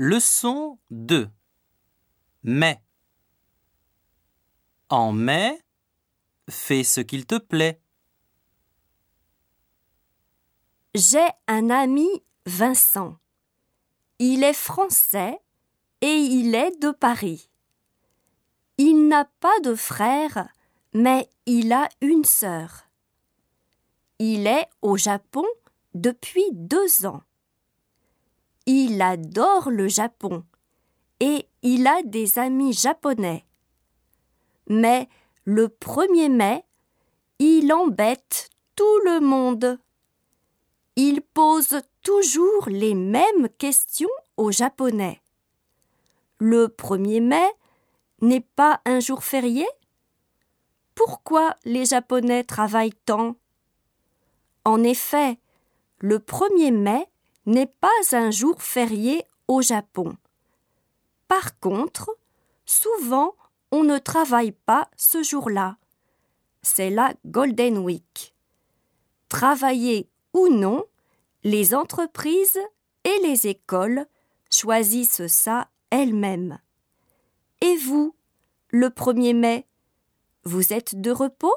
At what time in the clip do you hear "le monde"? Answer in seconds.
39.06-39.80